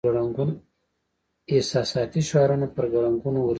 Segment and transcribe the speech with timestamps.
[1.51, 3.49] احساساتي شعارونه پر ګړنګونو ورځي.